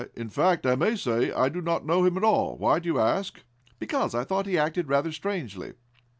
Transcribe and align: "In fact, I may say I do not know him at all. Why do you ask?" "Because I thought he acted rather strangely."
"In 0.15 0.29
fact, 0.29 0.65
I 0.65 0.73
may 0.73 0.95
say 0.95 1.31
I 1.31 1.47
do 1.47 1.61
not 1.61 1.85
know 1.85 2.03
him 2.05 2.17
at 2.17 2.23
all. 2.23 2.57
Why 2.57 2.79
do 2.79 2.87
you 2.89 2.97
ask?" 2.99 3.43
"Because 3.77 4.15
I 4.15 4.23
thought 4.23 4.47
he 4.47 4.57
acted 4.57 4.87
rather 4.89 5.11
strangely." 5.11 5.73